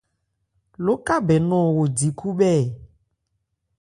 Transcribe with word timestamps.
Lókabɛn 0.85 1.43
nɔ̂n 1.49 1.73
wo 1.75 1.83
di 1.97 2.07
khúbhɛ́ 2.17 2.53
ɛ? 2.61 2.61